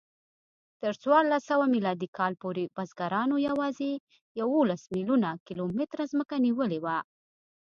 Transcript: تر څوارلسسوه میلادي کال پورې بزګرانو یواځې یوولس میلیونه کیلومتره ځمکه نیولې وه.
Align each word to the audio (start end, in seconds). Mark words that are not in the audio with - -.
تر 0.81 0.93
څوارلسسوه 1.01 1.65
میلادي 1.75 2.07
کال 2.17 2.33
پورې 2.41 2.71
بزګرانو 2.75 3.35
یواځې 3.49 3.91
یوولس 4.39 4.83
میلیونه 4.93 5.29
کیلومتره 5.47 6.03
ځمکه 6.11 6.35
نیولې 6.45 6.79
وه. 6.81 6.97